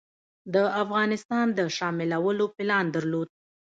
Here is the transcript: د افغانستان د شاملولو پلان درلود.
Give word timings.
د 0.53 0.55
افغانستان 0.83 1.45
د 1.57 1.59
شاملولو 1.77 2.45
پلان 2.55 2.85
درلود. 2.95 3.29